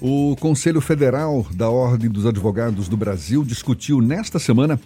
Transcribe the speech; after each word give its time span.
O 0.00 0.34
Conselho 0.36 0.80
Federal 0.82 1.46
da 1.54 1.70
Ordem 1.70 2.10
dos 2.10 2.26
Advogados 2.26 2.86
do 2.86 2.98
Brasil 2.98 3.42
discutiu 3.42 4.02
nesta 4.02 4.38
semana 4.38 4.78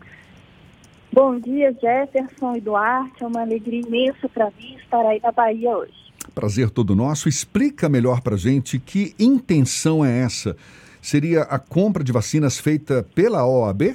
Bom 1.13 1.39
dia, 1.39 1.73
Jefferson 1.81 2.57
e 2.57 2.61
Duarte. 2.61 3.23
É 3.23 3.27
uma 3.27 3.43
alegria 3.43 3.81
imensa 3.81 4.29
para 4.29 4.47
mim 4.59 4.75
estar 4.83 5.07
aí 5.07 5.21
na 5.23 5.31
Bahia 5.31 5.71
hoje. 5.71 5.93
Prazer 6.35 6.71
todo 6.71 6.97
nosso. 6.97 7.29
Explica 7.29 7.89
melhor 7.89 8.21
para 8.21 8.37
gente 8.37 8.81
que 8.81 9.15
intenção 9.19 10.05
é 10.05 10.23
essa? 10.23 10.57
Seria 11.01 11.43
a 11.43 11.61
compra 11.61 12.03
de 12.03 12.11
vacinas 12.11 12.59
feita 12.59 13.07
pela 13.15 13.47
OAB? 13.47 13.95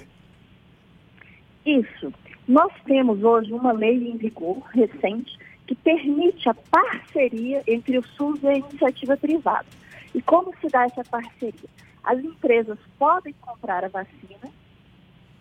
Isso. 1.65 2.13
Nós 2.47 2.71
temos 2.85 3.21
hoje 3.21 3.51
uma 3.51 3.73
lei 3.73 4.09
em 4.09 4.17
vigor 4.17 4.63
recente 4.73 5.37
que 5.69 5.75
permite 5.75 6.49
a 6.49 6.53
parceria 6.55 7.61
entre 7.67 7.99
o 7.99 8.03
SUS 8.03 8.41
e 8.41 8.47
a 8.47 8.57
iniciativa 8.57 9.15
privada. 9.15 9.67
E 10.15 10.21
como 10.23 10.51
se 10.59 10.67
dá 10.67 10.85
essa 10.85 11.03
parceria? 11.03 11.69
As 12.03 12.17
empresas 12.17 12.79
podem 12.97 13.35
comprar 13.39 13.85
a 13.85 13.87
vacina 13.87 14.49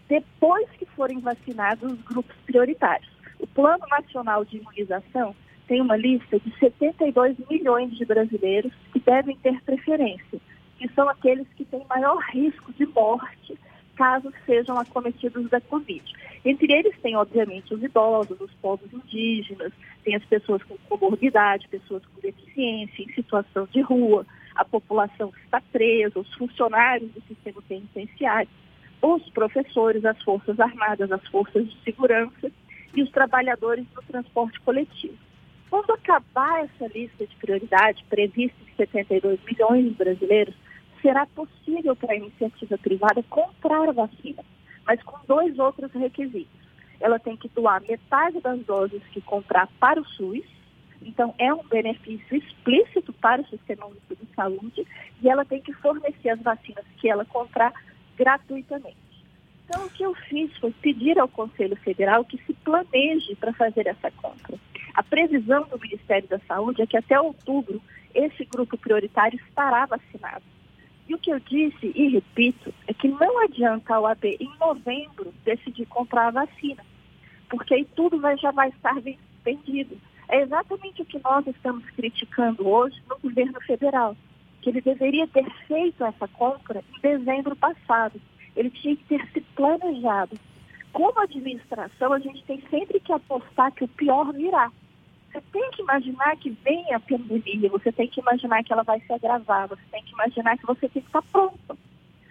depois 0.07 0.69
que 0.73 0.85
forem 0.85 1.19
vacinados 1.21 1.93
os 1.93 2.03
grupos 2.03 2.37
prioritários. 2.45 3.11
O 3.39 3.47
Plano 3.47 3.87
Nacional 3.89 4.45
de 4.45 4.59
Imunização 4.59 5.35
tem 5.67 5.81
uma 5.81 5.97
lista 5.97 6.39
de 6.39 6.59
72 6.59 7.39
milhões 7.49 7.97
de 7.97 8.05
brasileiros 8.05 8.73
que 8.93 9.01
devem 9.01 9.35
ter 9.39 9.59
preferência, 9.63 10.39
que 10.77 10.93
são 10.93 11.09
aqueles 11.09 11.49
que 11.57 11.65
têm 11.65 11.87
maior 11.89 12.19
risco 12.35 12.71
de 12.75 12.85
morte 12.85 13.59
caso 13.97 14.31
sejam 14.45 14.79
acometidos 14.79 15.49
da 15.49 15.61
Covid. 15.63 16.05
Entre 16.45 16.73
eles 16.73 16.97
tem, 17.01 17.17
obviamente, 17.17 17.75
os 17.75 17.83
idosos, 17.83 18.41
os 18.41 18.53
povos 18.55 18.93
indígenas, 18.93 19.73
tem 20.05 20.15
as 20.15 20.25
pessoas 20.25 20.63
com 20.63 20.77
comorbidade, 20.89 21.69
pessoas 21.69 22.05
com 22.07 22.21
deficiência, 22.21 23.03
em 23.03 23.13
situação 23.13 23.69
de 23.71 23.81
rua, 23.81 24.25
a 24.55 24.65
população 24.65 25.31
que 25.31 25.41
está 25.41 25.61
presa, 25.61 26.19
os 26.19 26.33
funcionários 26.35 27.11
do 27.13 27.21
sistema 27.23 27.61
penitenciário, 27.69 28.49
os 29.03 29.29
professores, 29.31 30.05
as 30.05 30.21
forças 30.23 30.59
armadas, 30.59 31.11
as 31.11 31.27
forças 31.29 31.69
de 31.69 31.77
segurança 31.83 32.51
e 32.95 33.03
os 33.03 33.11
trabalhadores 33.11 33.85
do 33.95 34.03
transporte 34.03 34.61
coletivo. 34.61 35.17
Quando 35.71 35.93
acabar 35.93 36.65
essa 36.65 36.87
lista 36.93 37.27
de 37.27 37.37
prioridade 37.37 38.05
prevista 38.09 38.57
em 38.63 38.77
72 38.77 39.39
milhões 39.45 39.85
de 39.85 39.95
brasileiros, 39.95 40.55
será 41.03 41.27
possível 41.27 41.95
para 41.95 42.13
a 42.13 42.17
iniciativa 42.17 42.79
privada 42.79 43.23
comprar 43.29 43.89
a 43.89 43.93
vacina, 43.93 44.43
mas 44.89 45.03
com 45.03 45.19
dois 45.27 45.59
outros 45.59 45.93
requisitos. 45.93 46.49
Ela 46.99 47.19
tem 47.19 47.37
que 47.37 47.49
doar 47.51 47.83
metade 47.83 48.41
das 48.41 48.59
doses 48.65 49.03
que 49.13 49.21
comprar 49.21 49.69
para 49.79 50.01
o 50.01 50.05
SUS, 50.07 50.43
então 51.03 51.35
é 51.39 51.53
um 51.53 51.63
benefício 51.63 52.37
explícito 52.37 53.13
para 53.13 53.43
o 53.43 53.47
Sistema 53.47 53.87
Único 53.87 54.17
de 54.17 54.27
Saúde, 54.35 54.87
e 55.23 55.29
ela 55.29 55.45
tem 55.45 55.61
que 55.61 55.75
fornecer 55.75 56.31
as 56.31 56.41
vacinas 56.41 56.87
que 56.97 57.09
ela 57.09 57.27
comprar 57.27 57.73
gratuitamente. 58.17 58.97
Então, 59.65 59.85
o 59.85 59.91
que 59.91 60.03
eu 60.03 60.15
fiz 60.15 60.57
foi 60.57 60.73
pedir 60.73 61.19
ao 61.19 61.29
Conselho 61.29 61.77
Federal 61.77 62.25
que 62.25 62.39
se 62.45 62.55
planeje 62.55 63.37
para 63.37 63.53
fazer 63.53 63.87
essa 63.87 64.11
compra. 64.11 64.59
A 64.95 65.03
previsão 65.03 65.69
do 65.69 65.79
Ministério 65.79 66.27
da 66.27 66.39
Saúde 66.41 66.81
é 66.81 66.87
que 66.87 66.97
até 66.97 67.21
outubro 67.21 67.81
esse 68.15 68.47
grupo 68.47 68.79
prioritário 68.79 69.39
estará 69.47 69.85
vacinado. 69.85 70.43
E 71.07 71.15
o 71.15 71.19
que 71.19 71.31
eu 71.31 71.39
disse 71.39 71.93
e 71.95 72.09
repito 72.09 72.73
que 72.99 73.09
não 73.09 73.43
adianta 73.43 73.95
a 73.95 74.01
OAB 74.01 74.25
em 74.25 74.51
novembro 74.59 75.33
decidir 75.45 75.87
comprar 75.87 76.29
a 76.29 76.45
vacina, 76.45 76.85
porque 77.49 77.75
aí 77.75 77.85
tudo 77.97 78.21
vai, 78.21 78.37
já 78.37 78.51
vai 78.51 78.69
estar 78.69 78.97
vendido. 79.45 79.97
É 80.29 80.43
exatamente 80.43 81.03
o 81.03 81.07
que 81.07 81.21
nós 81.23 81.47
estamos 81.47 81.89
criticando 81.91 82.69
hoje 82.69 83.01
no 83.09 83.19
governo 83.19 83.61
federal, 83.63 84.17
que 84.61 84.71
ele 84.71 84.81
deveria 84.81 85.27
ter 85.29 85.49
feito 85.67 86.05
essa 86.05 86.29
compra 86.29 86.85
em 86.95 87.01
dezembro 87.01 87.57
passado. 87.57 88.21
Ele 88.55 88.71
tinha 88.71 88.97
que 88.97 89.05
ter 89.05 89.27
se 89.33 89.41
planejado. 89.41 90.37
Como 90.93 91.21
administração, 91.21 92.13
a 92.13 92.19
gente 92.19 92.43
tem 92.45 92.61
sempre 92.69 92.99
que 92.99 93.13
apostar 93.13 93.73
que 93.73 93.85
o 93.85 93.89
pior 93.89 94.33
virá. 94.33 94.71
Você 95.31 95.41
tem 95.53 95.71
que 95.71 95.83
imaginar 95.83 96.37
que 96.37 96.51
vem 96.51 96.93
a 96.93 96.99
pandemia, 96.99 97.69
você 97.71 97.93
tem 97.93 98.09
que 98.09 98.21
imaginar 98.21 98.65
que 98.65 98.73
ela 98.73 98.83
vai 98.83 98.99
se 99.01 99.13
agravar, 99.13 99.69
você 99.69 99.83
tem 99.91 100.03
que 100.03 100.13
imaginar 100.13 100.59
que 100.59 100.67
você 100.67 100.89
tem 100.89 101.03
que 101.03 101.09
estar 101.09 101.23
pronto. 101.23 101.79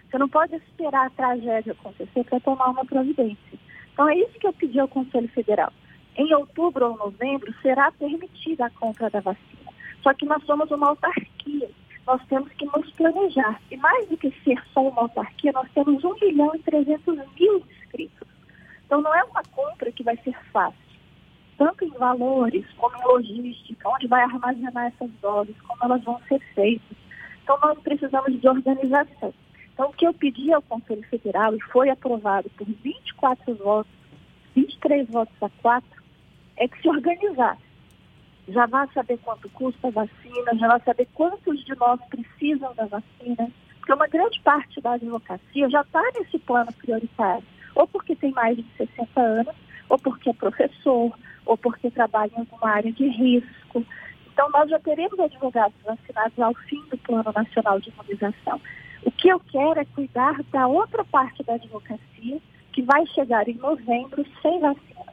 Você 0.08 0.18
não 0.18 0.28
pode 0.28 0.54
esperar 0.56 1.06
a 1.06 1.10
tragédia 1.10 1.72
acontecer 1.72 2.24
para 2.24 2.40
tomar 2.40 2.70
uma 2.70 2.84
providência. 2.84 3.58
Então 3.92 4.08
é 4.08 4.16
isso 4.16 4.38
que 4.38 4.46
eu 4.46 4.52
pedi 4.52 4.80
ao 4.80 4.88
Conselho 4.88 5.28
Federal. 5.28 5.72
Em 6.16 6.32
outubro 6.34 6.90
ou 6.90 6.96
novembro 6.96 7.52
será 7.60 7.92
permitida 7.92 8.66
a 8.66 8.70
compra 8.70 9.10
da 9.10 9.20
vacina. 9.20 9.72
Só 10.02 10.14
que 10.14 10.24
nós 10.24 10.42
somos 10.44 10.70
uma 10.70 10.88
autarquia. 10.88 11.70
Nós 12.06 12.24
temos 12.26 12.50
que 12.52 12.64
nos 12.64 12.90
planejar. 12.92 13.60
E 13.70 13.76
mais 13.76 14.08
do 14.08 14.16
que 14.16 14.32
ser 14.42 14.62
só 14.72 14.88
uma 14.88 15.02
autarquia, 15.02 15.52
nós 15.52 15.68
temos 15.72 16.02
1 16.02 16.14
milhão 16.20 16.54
e 16.54 16.58
300 16.60 17.16
mil 17.38 17.62
inscritos. 17.70 18.28
Então 18.86 19.02
não 19.02 19.14
é 19.14 19.22
uma 19.24 19.42
compra 19.52 19.92
que 19.92 20.02
vai 20.02 20.16
ser 20.18 20.36
fácil 20.52 20.88
tanto 21.58 21.84
em 21.84 21.90
valores 21.90 22.64
como 22.76 22.96
em 22.96 23.04
logística, 23.04 23.88
onde 23.88 24.06
vai 24.06 24.22
armazenar 24.22 24.86
essas 24.86 25.10
doses, 25.20 25.60
como 25.62 25.84
elas 25.84 26.02
vão 26.04 26.18
ser 26.28 26.38
feitas. 26.54 26.96
Então, 27.42 27.58
nós 27.60 27.78
precisamos 27.80 28.40
de 28.40 28.48
organização. 28.48 29.34
Então, 29.78 29.90
o 29.90 29.92
que 29.92 30.08
eu 30.08 30.12
pedi 30.12 30.52
ao 30.52 30.60
Conselho 30.60 31.04
Federal 31.04 31.54
e 31.54 31.60
foi 31.60 31.88
aprovado 31.88 32.50
por 32.56 32.66
24 32.66 33.54
votos, 33.54 33.92
23 34.56 35.08
votos 35.08 35.40
a 35.40 35.48
4, 35.62 35.88
é 36.56 36.66
que 36.66 36.82
se 36.82 36.88
organizasse. 36.88 37.62
Já 38.48 38.66
vai 38.66 38.88
saber 38.88 39.18
quanto 39.18 39.48
custa 39.50 39.86
a 39.86 39.90
vacina, 39.92 40.58
já 40.58 40.66
vai 40.66 40.80
saber 40.80 41.06
quantos 41.14 41.64
de 41.64 41.76
nós 41.76 42.00
precisam 42.06 42.74
da 42.74 42.86
vacina, 42.86 43.52
porque 43.78 43.92
uma 43.92 44.08
grande 44.08 44.40
parte 44.40 44.80
da 44.80 44.94
advocacia 44.94 45.70
já 45.70 45.82
está 45.82 46.02
nesse 46.16 46.40
plano 46.40 46.72
prioritário, 46.72 47.44
ou 47.76 47.86
porque 47.86 48.16
tem 48.16 48.32
mais 48.32 48.56
de 48.56 48.66
60 48.76 49.20
anos, 49.20 49.54
ou 49.88 49.96
porque 49.96 50.30
é 50.30 50.32
professor, 50.32 51.16
ou 51.46 51.56
porque 51.56 51.88
trabalha 51.88 52.32
em 52.34 52.40
alguma 52.40 52.68
área 52.68 52.90
de 52.90 53.06
risco. 53.06 53.86
Então, 54.32 54.50
nós 54.50 54.68
já 54.68 54.80
teremos 54.80 55.20
advogados 55.20 55.76
vacinados 55.84 56.36
ao 56.40 56.54
fim 56.68 56.82
do 56.90 56.98
Plano 56.98 57.32
Nacional 57.32 57.78
de 57.78 57.90
Imunização. 57.90 58.60
O 59.02 59.10
que 59.10 59.28
eu 59.28 59.40
quero 59.40 59.80
é 59.80 59.84
cuidar 59.84 60.42
da 60.52 60.66
outra 60.66 61.04
parte 61.04 61.42
da 61.44 61.54
advocacia, 61.54 62.40
que 62.72 62.82
vai 62.82 63.06
chegar 63.06 63.48
em 63.48 63.54
novembro 63.54 64.24
sem 64.42 64.60
vacina. 64.60 65.04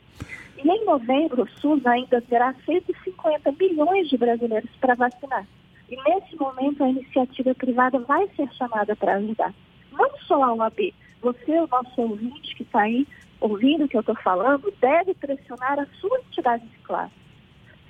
E 0.57 0.67
em 0.67 0.85
novembro, 0.85 1.43
o 1.43 1.49
SUS 1.59 1.85
ainda 1.85 2.21
terá 2.21 2.53
150 2.65 3.51
milhões 3.53 4.09
de 4.09 4.17
brasileiros 4.17 4.69
para 4.79 4.95
vacinar. 4.95 5.45
E 5.89 5.95
nesse 6.03 6.35
momento, 6.35 6.83
a 6.83 6.89
iniciativa 6.89 7.53
privada 7.53 7.99
vai 7.99 8.27
ser 8.35 8.51
chamada 8.53 8.95
para 8.95 9.15
ajudar. 9.15 9.53
Não 9.91 10.09
só 10.27 10.43
a 10.43 10.53
OAB, 10.53 10.93
você, 11.21 11.59
o 11.59 11.67
nosso 11.67 12.01
ouvinte 12.01 12.55
que 12.55 12.63
está 12.63 12.81
aí, 12.81 13.07
ouvindo 13.39 13.85
o 13.85 13.87
que 13.87 13.97
eu 13.97 14.01
estou 14.01 14.15
falando, 14.15 14.73
deve 14.79 15.13
pressionar 15.13 15.79
a 15.79 15.85
sua 15.99 16.19
entidade 16.19 16.65
de 16.65 16.77
classe. 16.79 17.24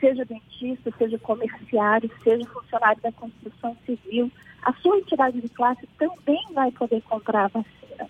Seja 0.06 0.24
dentista, 0.24 0.94
seja 1.00 1.18
comerciário, 1.18 2.12
seja 2.24 2.48
funcionário 2.50 3.02
da 3.02 3.12
construção 3.12 3.76
civil, 3.88 4.32
a 4.62 4.72
sua 4.74 5.00
entidade 5.00 5.42
de 5.42 5.50
classe 5.50 5.90
também 5.98 6.46
vai 6.54 6.72
poder 6.72 7.02
comprar 7.02 7.46
a 7.46 7.48
vacina. 7.48 8.08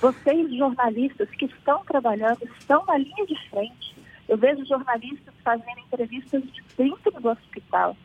Vocês, 0.00 0.54
jornalistas 0.54 1.28
que 1.30 1.46
estão 1.46 1.84
trabalhando, 1.86 2.38
estão 2.60 2.86
na 2.86 2.96
linha 2.98 3.26
de 3.26 3.36
frente. 3.50 3.96
Eu 4.28 4.38
vejo 4.38 4.64
jornalistas 4.64 5.34
fazendo 5.42 5.80
entrevistas 5.80 6.40
de 6.40 6.62
dentro 6.78 7.10
do 7.20 7.28
hospital. 7.28 7.96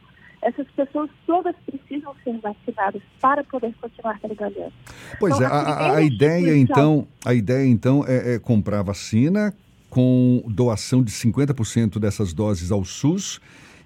Essas 0.42 0.66
pessoas 0.72 1.12
todas 1.28 1.56
precisam 1.68 2.16
ser 2.24 2.36
vacinadas 2.40 3.04
para 3.22 3.44
poder 3.44 3.76
continuar 3.80 4.20
trabalhando. 4.20 4.74
Pois 5.20 5.36
então, 5.36 5.48
é, 5.48 5.52
a, 5.52 5.96
a 5.98 6.02
ideia 6.02 6.58
então, 6.58 7.08
a 7.24 7.36
ideia 7.36 7.68
então 7.68 8.04
é, 8.08 8.34
é 8.34 8.40
comprar 8.40 8.82
vacina 8.82 9.54
com 9.90 10.44
doação 10.48 11.04
de 11.04 11.12
50% 11.12 12.00
dessas 12.00 12.34
doses 12.34 12.72
ao 12.72 12.86
SUS 12.86 13.40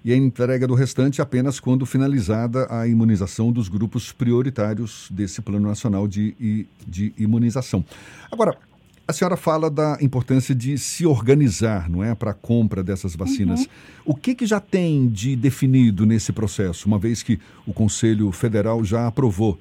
e 0.04 0.12
a 0.12 0.16
entrega 0.16 0.66
do 0.66 0.74
restante 0.74 1.22
apenas 1.22 1.58
quando 1.58 1.86
finalizada 1.86 2.66
a 2.70 2.86
imunização 2.86 3.50
dos 3.50 3.68
grupos 3.68 4.12
prioritários 4.12 5.08
desse 5.10 5.40
Plano 5.40 5.66
Nacional 5.66 6.06
de, 6.06 6.66
de 6.86 7.14
Imunização. 7.16 7.82
Agora, 8.30 8.54
a 9.08 9.12
senhora 9.12 9.36
fala 9.36 9.70
da 9.70 9.96
importância 10.02 10.54
de 10.54 10.76
se 10.76 11.06
organizar, 11.06 11.88
não 11.88 12.04
é, 12.04 12.14
para 12.14 12.32
a 12.32 12.34
compra 12.34 12.82
dessas 12.82 13.16
vacinas. 13.16 13.60
Uhum. 13.60 13.66
O 14.06 14.14
que, 14.14 14.34
que 14.34 14.46
já 14.46 14.60
tem 14.60 15.08
de 15.08 15.36
definido 15.36 16.04
nesse 16.04 16.32
processo, 16.32 16.86
uma 16.86 16.98
vez 16.98 17.22
que 17.22 17.40
o 17.66 17.72
Conselho 17.72 18.30
Federal 18.32 18.84
já 18.84 19.06
aprovou 19.06 19.58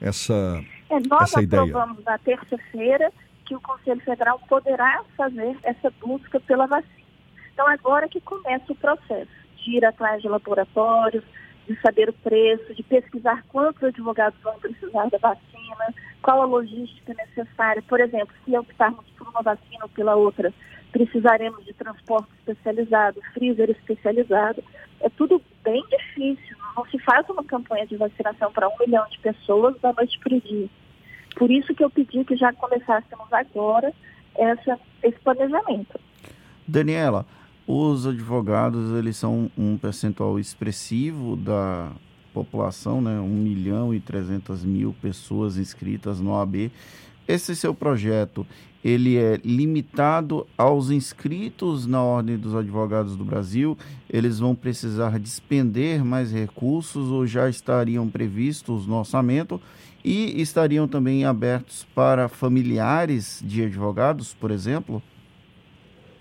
essa, 0.00 0.60
é, 0.90 1.00
nós 1.00 1.22
essa 1.30 1.42
ideia? 1.42 1.62
Nós 1.62 1.70
aprovamos 1.70 2.04
na 2.04 2.18
terça-feira 2.18 3.12
que 3.46 3.54
o 3.54 3.60
Conselho 3.60 4.00
Federal 4.00 4.38
poderá 4.48 5.02
fazer 5.16 5.56
essa 5.62 5.90
busca 6.00 6.40
pela 6.40 6.66
vacina. 6.66 7.06
Então, 7.52 7.66
agora 7.66 8.08
que 8.08 8.20
começa 8.20 8.72
o 8.72 8.76
processo 8.76 9.30
de 9.56 9.76
ir 9.76 9.84
atrás 9.84 10.20
de 10.20 10.28
laboratórios, 10.28 11.24
de 11.66 11.80
saber 11.80 12.08
o 12.08 12.12
preço, 12.12 12.74
de 12.74 12.82
pesquisar 12.82 13.44
quantos 13.48 13.82
advogados 13.82 14.38
vão 14.42 14.58
precisar 14.58 15.08
da 15.08 15.18
vacina, 15.18 15.94
qual 16.22 16.42
a 16.42 16.44
logística 16.44 17.14
necessária. 17.14 17.82
Por 17.82 18.00
exemplo, 18.00 18.34
se 18.44 18.56
optarmos 18.56 19.04
por 19.16 19.28
uma 19.28 19.42
vacina 19.42 19.84
ou 19.84 19.88
pela 19.88 20.14
outra, 20.16 20.52
precisaremos 20.92 21.64
de 21.64 21.72
transporte 21.72 22.28
especializado, 22.38 23.20
freezer 23.32 23.70
especializado. 23.70 24.62
É 25.00 25.08
tudo 25.08 25.42
bem 25.62 25.82
difícil. 25.90 26.56
Não 26.76 26.84
se 26.86 26.98
faz 26.98 27.28
uma 27.28 27.44
campanha 27.44 27.86
de 27.86 27.96
vacinação 27.96 28.52
para 28.52 28.68
um 28.68 28.76
milhão 28.78 29.06
de 29.08 29.18
pessoas 29.18 29.78
da 29.80 29.92
noite 29.92 30.18
para 30.20 30.34
o 30.34 30.40
dia. 30.40 30.68
Por 31.36 31.50
isso 31.50 31.74
que 31.74 31.84
eu 31.84 31.90
pedi 31.90 32.24
que 32.24 32.34
já 32.34 32.52
começássemos 32.54 33.32
agora 33.32 33.92
essa, 34.34 34.78
esse 35.02 35.18
planejamento. 35.20 36.00
Daniela, 36.66 37.26
os 37.66 38.06
advogados 38.06 38.92
eles 38.98 39.16
são 39.16 39.50
um 39.56 39.76
percentual 39.76 40.38
expressivo 40.38 41.36
da 41.36 41.92
população, 42.32 43.00
né? 43.00 43.20
1 43.20 43.26
milhão 43.28 43.94
e 43.94 44.00
300 44.00 44.64
mil 44.64 44.94
pessoas 45.00 45.56
inscritas 45.56 46.20
no 46.20 46.32
OAB. 46.32 46.70
Esse 47.28 47.56
seu 47.56 47.74
projeto, 47.74 48.46
ele 48.84 49.16
é 49.16 49.40
limitado 49.44 50.46
aos 50.56 50.90
inscritos 50.90 51.86
na 51.86 52.02
Ordem 52.02 52.36
dos 52.36 52.54
Advogados 52.54 53.16
do 53.16 53.24
Brasil? 53.24 53.76
Eles 54.08 54.38
vão 54.38 54.54
precisar 54.54 55.18
despender 55.18 56.04
mais 56.04 56.30
recursos 56.30 57.10
ou 57.10 57.26
já 57.26 57.48
estariam 57.48 58.08
previstos 58.08 58.86
no 58.86 58.96
orçamento? 58.96 59.60
E 60.08 60.40
estariam 60.40 60.86
também 60.86 61.24
abertos 61.24 61.82
para 61.92 62.28
familiares 62.28 63.42
de 63.44 63.64
advogados, 63.64 64.32
por 64.34 64.52
exemplo? 64.52 65.02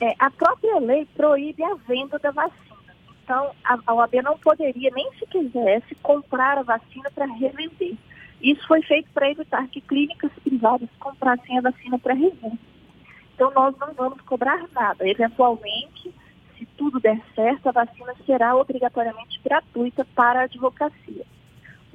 É, 0.01 0.11
a 0.17 0.31
própria 0.31 0.79
lei 0.79 1.07
proíbe 1.15 1.63
a 1.63 1.75
venda 1.87 2.17
da 2.17 2.31
vacina. 2.31 2.95
Então, 3.23 3.51
a, 3.63 3.77
a 3.85 3.93
OAB 3.93 4.15
não 4.23 4.39
poderia, 4.39 4.89
nem 4.89 5.07
se 5.19 5.27
quisesse, 5.27 5.93
comprar 6.01 6.57
a 6.57 6.63
vacina 6.63 7.11
para 7.13 7.27
revender. 7.27 7.95
Isso 8.41 8.67
foi 8.67 8.81
feito 8.81 9.07
para 9.13 9.29
evitar 9.29 9.67
que 9.67 9.79
clínicas 9.81 10.31
privadas 10.43 10.89
comprassem 10.99 11.55
a 11.59 11.61
vacina 11.61 11.99
para 11.99 12.15
revenda. 12.15 12.57
Então, 13.35 13.51
nós 13.53 13.75
não 13.77 13.93
vamos 13.93 14.19
cobrar 14.21 14.65
nada. 14.73 15.07
Eventualmente, 15.07 16.11
se 16.57 16.65
tudo 16.75 16.99
der 16.99 17.21
certo, 17.35 17.69
a 17.69 17.71
vacina 17.71 18.15
será 18.25 18.55
obrigatoriamente 18.55 19.39
gratuita 19.43 20.03
para 20.15 20.39
a 20.39 20.43
advocacia. 20.45 21.34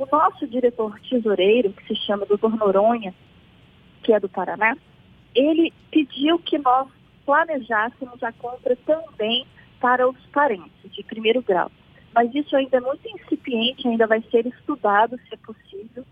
O 0.00 0.08
nosso 0.10 0.46
diretor 0.46 0.98
tesoureiro, 1.00 1.74
que 1.74 1.88
se 1.88 2.06
chama 2.06 2.24
Dr. 2.24 2.56
Noronha, 2.58 3.14
que 4.02 4.14
é 4.14 4.18
do 4.18 4.30
Paraná, 4.30 4.74
ele 5.34 5.70
pediu 5.90 6.38
que 6.38 6.56
nós 6.56 6.88
planejássemos 7.26 8.22
a 8.22 8.32
compra 8.32 8.74
também 8.86 9.46
para 9.78 10.08
os 10.08 10.16
parentes 10.32 10.90
de 10.90 11.02
primeiro 11.02 11.42
grau. 11.42 11.70
Mas 12.14 12.34
isso 12.34 12.56
ainda 12.56 12.78
é 12.78 12.80
muito 12.80 13.06
incipiente, 13.06 13.86
ainda 13.86 14.06
vai 14.06 14.22
ser 14.30 14.46
estudado 14.46 15.20
se 15.28 15.34
é 15.34 15.36
possível 15.36 16.02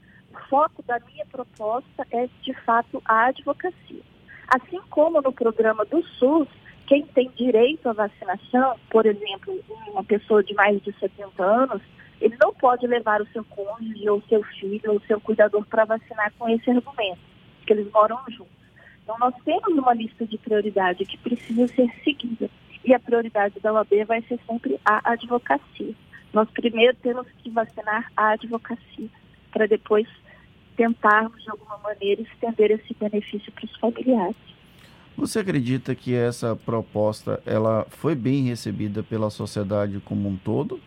foco 0.51 0.83
da 0.83 1.01
minha 1.01 1.25
proposta 1.25 2.07
é, 2.11 2.29
de 2.43 2.53
fato, 2.65 3.03
a 3.07 3.29
advocacia. 3.29 4.03
Assim 4.49 4.81
como 4.91 5.23
no 5.23 5.33
programa 5.33 5.87
do 5.87 6.03
SUS, 6.19 6.47
quem 6.87 7.07
tem 7.07 7.31
direito 7.37 7.89
à 7.89 7.95
vacinação, 7.95 8.77
por 8.91 9.07
exemplo, 9.07 9.59
uma 9.89 10.05
pessoa 10.05 10.45
de 10.45 10.53
mais 10.53 10.79
de 10.83 10.93
70 11.01 11.43
anos, 11.43 11.83
ele 12.21 12.37
não 12.41 12.53
pode 12.53 12.87
levar 12.87 13.21
o 13.21 13.27
seu 13.29 13.45
cônjuge 13.45 14.09
ou 14.09 14.23
seu 14.29 14.43
filho 14.43 14.93
ou 14.93 15.01
seu 15.03 15.21
cuidador 15.21 15.65
para 15.67 15.85
vacinar 15.85 16.33
com 16.39 16.49
esse 16.49 16.71
argumento, 16.71 17.21
que 17.67 17.73
eles 17.73 17.91
moram 17.93 18.19
juntos. 18.29 18.59
Então, 19.03 19.17
nós 19.19 19.35
temos 19.45 19.69
uma 19.69 19.95
lista 19.95 20.27
de 20.27 20.37
prioridade 20.37 21.05
que 21.05 21.17
precisa 21.17 21.67
ser 21.69 21.91
seguida. 22.05 22.51
E 22.85 22.93
a 22.93 23.01
prioridade 23.01 23.59
da 23.61 23.73
OAB 23.73 24.05
vai 24.07 24.23
ser 24.23 24.39
sempre 24.47 24.79
a 24.85 25.13
advocacia. 25.13 25.95
Nós 26.33 26.49
primeiro 26.51 26.95
temos 27.03 27.27
que 27.39 27.51
vacinar 27.51 28.11
a 28.17 28.31
advocacia, 28.31 29.09
para 29.51 29.67
depois 29.67 30.07
tentarmos, 30.77 31.43
de 31.43 31.51
alguma 31.51 31.79
maneira, 31.79 32.23
estender 32.23 32.71
esse 32.71 32.95
benefício 32.95 33.51
para 33.53 33.65
os 33.65 33.77
familiares. 33.79 34.37
Você 35.17 35.41
acredita 35.41 35.95
que 35.95 36.15
essa 36.15 36.55
proposta 36.55 37.43
ela 37.45 37.87
foi 37.91 38.15
bem 38.15 38.45
recebida 38.45 39.03
pela 39.03 39.31
sociedade 39.31 40.01
como 40.05 40.29
um 40.29 40.37
todo? 40.37 40.81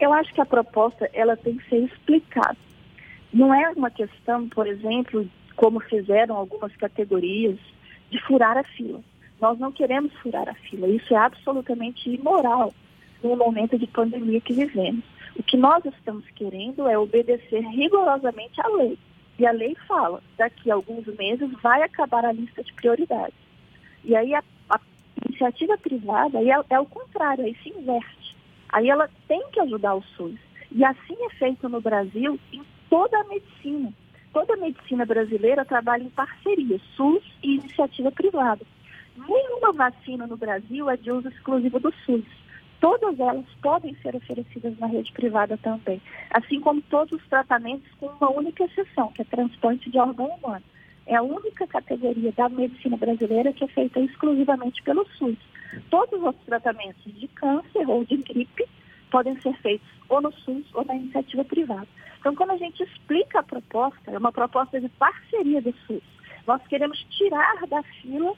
Eu 0.00 0.12
acho 0.14 0.32
que 0.32 0.40
a 0.40 0.46
proposta 0.46 1.08
ela 1.12 1.36
tem 1.36 1.56
que 1.56 1.68
ser 1.68 1.84
explicada. 1.84 2.56
Não 3.32 3.54
é 3.54 3.70
uma 3.70 3.90
questão, 3.90 4.48
por 4.48 4.66
exemplo, 4.66 5.28
como 5.54 5.78
fizeram 5.78 6.36
algumas 6.36 6.74
categorias, 6.74 7.58
de 8.10 8.18
furar 8.22 8.56
a 8.56 8.64
fila. 8.64 9.00
Nós 9.40 9.58
não 9.58 9.70
queremos 9.70 10.12
furar 10.14 10.48
a 10.48 10.54
fila. 10.54 10.88
Isso 10.88 11.14
é 11.14 11.16
absolutamente 11.16 12.10
imoral 12.10 12.72
no 13.22 13.36
momento 13.36 13.78
de 13.78 13.86
pandemia 13.86 14.40
que 14.40 14.52
vivemos. 14.52 15.04
O 15.36 15.42
que 15.42 15.56
nós 15.56 15.84
estamos 15.84 16.24
querendo 16.30 16.88
é 16.88 16.98
obedecer 16.98 17.60
rigorosamente 17.60 18.60
à 18.60 18.68
lei. 18.68 18.98
E 19.38 19.46
a 19.46 19.52
lei 19.52 19.74
fala, 19.86 20.22
daqui 20.36 20.70
a 20.70 20.74
alguns 20.74 21.06
meses 21.16 21.50
vai 21.62 21.82
acabar 21.82 22.24
a 22.24 22.32
lista 22.32 22.62
de 22.62 22.72
prioridades. 22.74 23.34
E 24.04 24.14
aí 24.14 24.34
a, 24.34 24.42
a 24.68 24.80
iniciativa 25.26 25.78
privada 25.78 26.38
é, 26.42 26.74
é 26.74 26.80
o 26.80 26.86
contrário, 26.86 27.44
aí 27.44 27.56
se 27.62 27.70
inverte. 27.70 28.19
Aí 28.72 28.88
ela 28.88 29.08
tem 29.28 29.42
que 29.52 29.60
ajudar 29.60 29.94
o 29.94 30.02
SUS. 30.16 30.38
E 30.72 30.84
assim 30.84 31.16
é 31.24 31.30
feito 31.30 31.68
no 31.68 31.80
Brasil 31.80 32.38
em 32.52 32.62
toda 32.88 33.18
a 33.18 33.24
medicina. 33.24 33.92
Toda 34.32 34.54
a 34.54 34.56
medicina 34.56 35.04
brasileira 35.04 35.64
trabalha 35.64 36.04
em 36.04 36.10
parceria, 36.10 36.80
SUS 36.96 37.22
e 37.42 37.56
iniciativa 37.56 38.12
privada. 38.12 38.64
Nenhuma 39.16 39.72
vacina 39.72 40.26
no 40.26 40.36
Brasil 40.36 40.88
é 40.88 40.96
de 40.96 41.10
uso 41.10 41.28
exclusivo 41.28 41.80
do 41.80 41.92
SUS 42.06 42.24
todas 42.80 43.20
elas 43.20 43.44
podem 43.62 43.94
ser 43.96 44.16
oferecidas 44.16 44.76
na 44.78 44.86
rede 44.86 45.12
privada 45.12 45.56
também, 45.58 46.00
assim 46.30 46.58
como 46.60 46.80
todos 46.82 47.20
os 47.20 47.28
tratamentos 47.28 47.86
com 47.98 48.06
uma 48.06 48.30
única 48.30 48.64
exceção, 48.64 49.12
que 49.12 49.22
é 49.22 49.24
transplante 49.24 49.90
de 49.90 49.98
órgão 49.98 50.26
humano. 50.26 50.64
É 51.06 51.16
a 51.16 51.22
única 51.22 51.66
categoria 51.66 52.32
da 52.32 52.48
medicina 52.48 52.96
brasileira 52.96 53.52
que 53.52 53.64
é 53.64 53.68
feita 53.68 54.00
exclusivamente 54.00 54.82
pelo 54.82 55.06
SUS. 55.18 55.36
Todos 55.90 56.22
os 56.22 56.36
tratamentos 56.44 57.02
de 57.04 57.28
câncer 57.28 57.88
ou 57.88 58.04
de 58.04 58.16
gripe 58.16 58.64
podem 59.10 59.40
ser 59.40 59.54
feitos 59.58 59.88
ou 60.08 60.20
no 60.20 60.32
SUS 60.32 60.64
ou 60.74 60.84
na 60.84 60.94
iniciativa 60.94 61.44
privada. 61.44 61.88
Então, 62.18 62.34
quando 62.34 62.50
a 62.50 62.56
gente 62.56 62.82
explica 62.82 63.40
a 63.40 63.42
proposta, 63.42 64.10
é 64.10 64.18
uma 64.18 64.32
proposta 64.32 64.80
de 64.80 64.88
parceria 64.90 65.62
do 65.62 65.74
SUS. 65.86 66.02
Nós 66.46 66.60
queremos 66.66 66.98
tirar 67.10 67.66
da 67.66 67.82
fila 67.82 68.34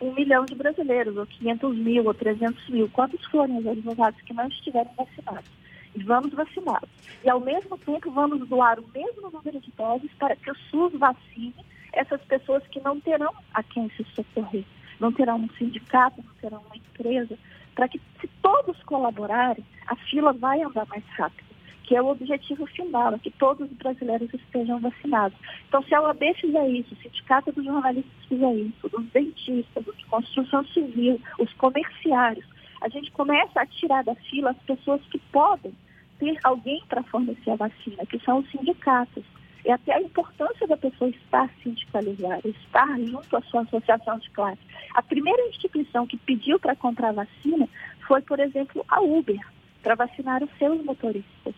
um 0.00 0.12
milhão 0.14 0.44
de 0.44 0.54
brasileiros, 0.54 1.16
ou 1.16 1.26
500 1.26 1.76
mil, 1.76 2.06
ou 2.06 2.14
300 2.14 2.68
mil, 2.68 2.88
quantos 2.88 3.24
forem 3.26 3.58
os 3.58 3.66
advogados 3.66 4.20
que 4.22 4.32
não 4.32 4.48
estiverem 4.48 4.90
vacinados. 4.96 5.50
E 5.94 6.02
vamos 6.02 6.32
vaciná-los. 6.32 6.88
E, 7.24 7.28
ao 7.28 7.40
mesmo 7.40 7.76
tempo, 7.78 8.10
vamos 8.10 8.48
doar 8.48 8.78
o 8.78 8.88
mesmo 8.94 9.30
número 9.30 9.60
de 9.60 9.70
doses 9.72 10.10
para 10.18 10.36
que 10.36 10.50
o 10.50 10.54
SUS 10.70 10.92
vacine 10.94 11.54
essas 11.92 12.22
pessoas 12.22 12.66
que 12.68 12.80
não 12.80 13.00
terão 13.00 13.32
a 13.52 13.62
quem 13.62 13.90
se 13.90 14.04
socorrer. 14.14 14.64
Não 15.00 15.10
terão 15.12 15.36
um 15.38 15.48
sindicato, 15.50 16.22
não 16.22 16.34
terão 16.40 16.62
uma 16.66 16.76
empresa, 16.76 17.36
para 17.74 17.88
que, 17.88 18.00
se 18.20 18.28
todos 18.42 18.80
colaborarem, 18.84 19.64
a 19.86 19.96
fila 19.96 20.32
vai 20.32 20.62
andar 20.62 20.86
mais 20.86 21.04
rápido 21.16 21.50
que 21.90 21.96
é 21.96 22.00
o 22.00 22.06
objetivo 22.06 22.66
final, 22.66 23.14
é 23.14 23.18
que 23.18 23.32
todos 23.32 23.68
os 23.68 23.76
brasileiros 23.76 24.32
estejam 24.32 24.78
vacinados. 24.78 25.36
Então, 25.66 25.82
se 25.82 25.92
a 25.92 26.00
OAB 26.00 26.22
fizer 26.40 26.68
isso, 26.68 26.94
o 26.94 26.96
Sindicato 26.98 27.50
dos 27.50 27.64
Jornalistas 27.64 28.26
fizer 28.28 28.54
isso, 28.54 28.88
os 28.92 29.06
dentistas, 29.06 29.84
os 29.84 29.96
de 29.98 30.06
construção 30.06 30.64
civil, 30.66 31.20
os 31.40 31.52
comerciários, 31.54 32.46
a 32.80 32.88
gente 32.88 33.10
começa 33.10 33.60
a 33.60 33.66
tirar 33.66 34.04
da 34.04 34.14
fila 34.14 34.52
as 34.52 34.58
pessoas 34.58 35.00
que 35.10 35.18
podem 35.32 35.74
ter 36.20 36.38
alguém 36.44 36.80
para 36.88 37.02
fornecer 37.02 37.50
a 37.50 37.56
vacina, 37.56 38.06
que 38.06 38.20
são 38.20 38.38
os 38.38 38.50
sindicatos. 38.52 39.24
E 39.64 39.70
até 39.70 39.94
a 39.94 40.00
importância 40.00 40.66
da 40.66 40.76
pessoa 40.76 41.10
estar 41.10 41.50
sindicalizada, 41.62 42.48
estar 42.48 42.98
junto 43.00 43.36
à 43.36 43.42
sua 43.42 43.62
associação 43.62 44.18
de 44.18 44.30
classe. 44.30 44.60
A 44.94 45.02
primeira 45.02 45.46
instituição 45.48 46.06
que 46.06 46.16
pediu 46.16 46.58
para 46.58 46.74
comprar 46.74 47.12
vacina 47.12 47.68
foi, 48.06 48.22
por 48.22 48.40
exemplo, 48.40 48.84
a 48.88 49.00
Uber, 49.00 49.40
para 49.82 49.94
vacinar 49.94 50.42
os 50.42 50.50
seus 50.58 50.82
motoristas. 50.84 51.54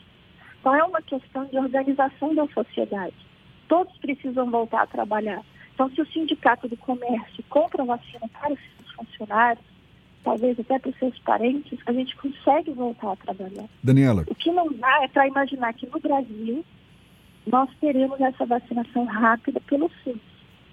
Então 0.61 0.75
é 0.75 0.85
uma 0.85 1.02
questão 1.02 1.44
de 1.47 1.59
organização 1.59 2.35
da 2.35 2.47
sociedade. 2.49 3.14
Todos 3.68 3.97
precisam 3.99 4.50
voltar 4.50 4.82
a 4.82 4.87
trabalhar. 4.87 5.42
Então, 5.75 5.90
se 5.90 6.00
o 6.00 6.06
sindicato 6.06 6.68
do 6.68 6.76
comércio 6.76 7.42
compra 7.49 7.85
vacina 7.85 8.28
para 8.28 8.52
os 8.52 8.61
seus 8.61 8.92
funcionários, 8.92 9.64
talvez 10.23 10.59
até 10.61 10.78
para 10.78 10.90
os 10.90 10.99
seus 10.99 11.18
parentes, 11.21 11.78
a 11.87 11.92
gente 11.92 12.14
consegue 12.16 12.71
voltar 12.73 13.12
a 13.12 13.16
trabalhar. 13.16 13.64
Daniela. 13.82 14.25
O 14.28 14.35
que 14.35 14.50
não 14.52 14.73
dá 14.73 15.02
é 15.02 15.09
para 15.09 15.26
imaginar 15.26 15.73
que 15.73 15.87
no 15.87 15.99
Brasil 15.99 16.64
nós 17.47 17.69
teremos 17.81 18.21
essa 18.21 18.47
vacinação 18.47 19.05
rápida 19.05 19.61
pelo 19.61 19.91
SUS, 20.03 20.21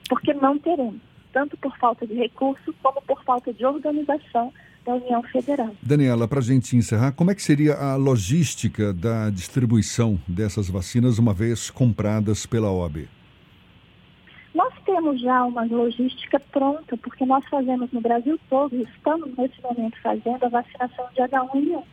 porque 0.07 0.33
não 0.33 0.57
teremos, 0.57 0.99
tanto 1.33 1.57
por 1.57 1.75
falta 1.77 2.05
de 2.05 2.13
recursos 2.13 2.75
como 2.81 3.01
por 3.01 3.23
falta 3.23 3.53
de 3.53 3.65
organização 3.65 4.53
da 4.85 4.95
União 4.95 5.21
Federal. 5.23 5.75
Daniela, 5.81 6.27
para 6.27 6.39
a 6.39 6.43
gente 6.43 6.75
encerrar, 6.75 7.11
como 7.11 7.31
é 7.31 7.35
que 7.35 7.41
seria 7.41 7.75
a 7.75 7.95
logística 7.95 8.93
da 8.93 9.29
distribuição 9.29 10.19
dessas 10.27 10.69
vacinas 10.69 11.19
uma 11.19 11.33
vez 11.33 11.69
compradas 11.69 12.45
pela 12.45 12.71
OAB? 12.71 13.07
Nós 14.53 14.73
temos 14.83 15.21
já 15.21 15.45
uma 15.45 15.63
logística 15.63 16.39
pronta, 16.39 16.97
porque 16.97 17.25
nós 17.25 17.45
fazemos 17.49 17.91
no 17.91 18.01
Brasil 18.01 18.39
todo, 18.49 18.75
estamos 18.75 19.35
nesse 19.37 19.61
momento 19.61 19.95
fazendo 20.01 20.43
a 20.43 20.49
vacinação 20.49 21.05
de 21.13 21.21
H1N1. 21.21 21.83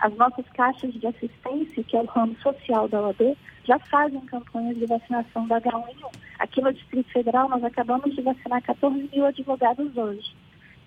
As 0.00 0.14
nossas 0.16 0.46
caixas 0.54 0.94
de 0.94 1.06
assistência, 1.06 1.84
que 1.84 1.96
é 1.96 2.00
o 2.00 2.06
ramo 2.06 2.34
social 2.40 2.88
da 2.88 3.02
OAB, 3.02 3.36
já 3.64 3.78
fazem 3.78 4.20
campanhas 4.22 4.78
de 4.78 4.86
vacinação 4.86 5.46
da 5.46 5.60
H1N1. 5.60 6.12
Aqui 6.38 6.62
no 6.62 6.72
Distrito 6.72 7.12
Federal, 7.12 7.48
nós 7.50 7.62
acabamos 7.62 8.14
de 8.14 8.22
vacinar 8.22 8.62
14 8.62 9.10
mil 9.12 9.26
advogados 9.26 9.94
hoje. 9.94 10.34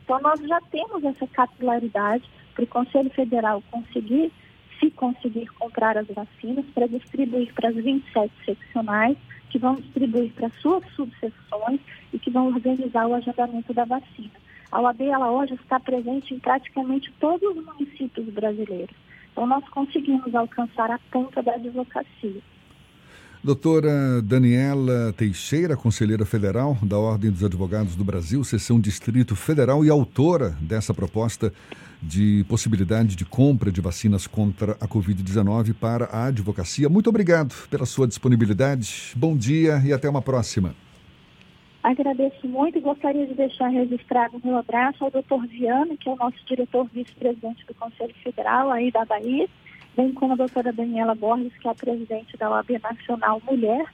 Então, 0.03 0.19
nós 0.19 0.39
já 0.41 0.59
temos 0.71 1.03
essa 1.03 1.27
capilaridade 1.27 2.27
para 2.55 2.63
o 2.63 2.67
Conselho 2.67 3.09
Federal 3.11 3.63
conseguir, 3.69 4.31
se 4.79 4.89
conseguir 4.91 5.45
comprar 5.59 5.95
as 5.95 6.07
vacinas, 6.07 6.65
para 6.73 6.87
distribuir 6.87 7.53
para 7.53 7.69
as 7.69 7.75
27 7.75 8.33
seccionais, 8.43 9.15
que 9.51 9.59
vão 9.59 9.75
distribuir 9.75 10.33
para 10.33 10.49
suas 10.59 10.83
subseções 10.95 11.79
e 12.11 12.17
que 12.17 12.31
vão 12.31 12.47
organizar 12.47 13.05
o 13.05 13.13
agendamento 13.13 13.73
da 13.73 13.85
vacina. 13.85 14.42
A 14.73 14.81
OAB, 14.81 15.01
ela 15.03 15.29
hoje 15.29 15.53
está 15.53 15.79
presente 15.79 16.33
em 16.33 16.39
praticamente 16.39 17.13
todos 17.19 17.55
os 17.55 17.63
municípios 17.63 18.27
brasileiros. 18.33 18.95
Então, 19.31 19.45
nós 19.45 19.63
conseguimos 19.69 20.33
alcançar 20.33 20.89
a 20.89 20.97
ponta 21.11 21.43
da 21.43 21.53
advocacia. 21.53 22.41
Doutora 23.43 24.19
Daniela 24.23 25.13
Teixeira, 25.15 25.77
conselheira 25.77 26.25
federal 26.25 26.75
da 26.81 26.97
Ordem 26.97 27.29
dos 27.29 27.43
Advogados 27.43 27.95
do 27.95 28.03
Brasil, 28.03 28.43
seção 28.43 28.79
Distrito 28.79 29.35
Federal 29.35 29.85
e 29.85 29.91
autora 29.91 30.57
dessa 30.59 30.91
proposta 30.91 31.53
de 32.01 32.43
possibilidade 32.49 33.15
de 33.15 33.25
compra 33.25 33.71
de 33.71 33.79
vacinas 33.79 34.25
contra 34.25 34.71
a 34.81 34.87
Covid-19 34.87 35.75
para 35.75 36.05
a 36.05 36.25
advocacia. 36.25 36.89
Muito 36.89 37.11
obrigado 37.11 37.53
pela 37.69 37.85
sua 37.85 38.07
disponibilidade. 38.07 39.13
Bom 39.15 39.37
dia 39.37 39.79
e 39.85 39.93
até 39.93 40.09
uma 40.09 40.21
próxima. 40.21 40.73
Agradeço 41.83 42.47
muito 42.47 42.77
e 42.77 42.81
gostaria 42.81 43.27
de 43.27 43.33
deixar 43.33 43.67
registrado 43.67 44.37
o 44.37 44.47
meu 44.47 44.57
abraço 44.57 45.03
ao 45.03 45.11
doutor 45.11 45.45
Viana, 45.45 45.97
que 45.97 46.07
é 46.07 46.13
o 46.13 46.15
nosso 46.15 46.37
diretor 46.45 46.87
vice-presidente 46.93 47.65
do 47.65 47.73
Conselho 47.73 48.15
Federal 48.23 48.71
aí 48.71 48.89
da 48.89 49.03
Bahia, 49.03 49.49
bem 49.93 50.13
como 50.13 50.31
a 50.31 50.37
doutora 50.37 50.71
Daniela 50.71 51.13
Borges, 51.13 51.51
que 51.57 51.67
é 51.67 51.71
a 51.71 51.75
presidente 51.75 52.37
da 52.37 52.49
OAB 52.49 52.69
Nacional 52.81 53.41
Mulher, 53.45 53.85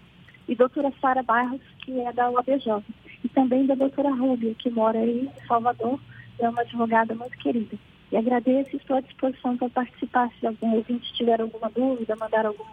e 0.48 0.54
doutora 0.54 0.94
Sara 1.02 1.24
Barros, 1.24 1.62
que 1.80 2.00
é 2.00 2.14
da 2.14 2.30
OAB 2.30 2.60
Jovem, 2.64 2.94
e 3.24 3.30
também 3.30 3.66
da 3.66 3.74
doutora 3.74 4.14
Rúbia, 4.14 4.54
que 4.54 4.70
mora 4.70 5.00
aí 5.00 5.28
em 5.28 5.48
Salvador, 5.48 6.00
é 6.38 6.48
uma 6.48 6.62
advogada 6.62 7.16
muito 7.16 7.36
querida. 7.40 7.76
E 8.12 8.18
agradeço 8.18 8.70
e 8.74 8.78
estou 8.78 8.98
à 8.98 9.02
disposição 9.02 9.58
para 9.58 9.70
participar, 9.70 10.30
se 10.40 10.46
algum 10.46 10.76
ouvinte 10.76 11.12
tiver 11.14 11.42
alguma 11.42 11.72
dúvida, 11.72 12.16
mandar 12.16 12.46
algum 12.46 12.66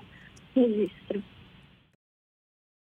registro. 0.55 1.23